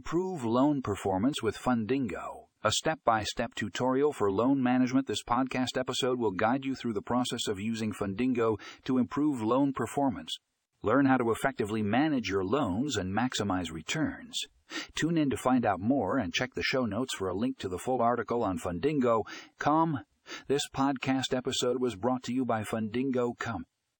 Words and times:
Improve 0.00 0.46
loan 0.46 0.80
performance 0.80 1.42
with 1.42 1.58
Fundingo. 1.58 2.46
A 2.64 2.72
step 2.72 3.00
by 3.04 3.22
step 3.22 3.54
tutorial 3.54 4.14
for 4.14 4.32
loan 4.32 4.62
management. 4.62 5.06
This 5.06 5.22
podcast 5.22 5.76
episode 5.76 6.18
will 6.18 6.30
guide 6.30 6.64
you 6.64 6.74
through 6.74 6.94
the 6.94 7.02
process 7.02 7.46
of 7.46 7.60
using 7.60 7.92
Fundingo 7.92 8.58
to 8.84 8.96
improve 8.96 9.42
loan 9.42 9.74
performance. 9.74 10.38
Learn 10.82 11.04
how 11.04 11.18
to 11.18 11.30
effectively 11.30 11.82
manage 11.82 12.30
your 12.30 12.42
loans 12.42 12.96
and 12.96 13.14
maximize 13.14 13.70
returns. 13.70 14.40
Tune 14.94 15.18
in 15.18 15.28
to 15.28 15.36
find 15.36 15.66
out 15.66 15.80
more 15.80 16.16
and 16.16 16.32
check 16.32 16.54
the 16.54 16.62
show 16.62 16.86
notes 16.86 17.14
for 17.14 17.28
a 17.28 17.36
link 17.36 17.58
to 17.58 17.68
the 17.68 17.78
full 17.78 18.00
article 18.00 18.42
on 18.42 18.58
Fundingo. 18.58 19.24
Com. 19.58 20.00
This 20.48 20.62
podcast 20.74 21.36
episode 21.36 21.78
was 21.78 21.94
brought 21.94 22.22
to 22.22 22.32
you 22.32 22.46
by 22.46 22.62
Fundingo. 22.62 23.38
Com. 23.38 23.66